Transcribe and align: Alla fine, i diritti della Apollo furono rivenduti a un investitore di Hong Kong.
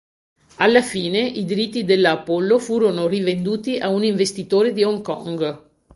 Alla 0.55 0.81
fine, 0.81 1.19
i 1.19 1.45
diritti 1.45 1.83
della 1.83 2.09
Apollo 2.13 2.57
furono 2.57 3.05
rivenduti 3.05 3.77
a 3.77 3.89
un 3.89 4.03
investitore 4.03 4.73
di 4.73 4.83
Hong 4.83 5.03
Kong. 5.03 5.59